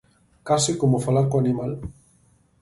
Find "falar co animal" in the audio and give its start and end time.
1.05-1.71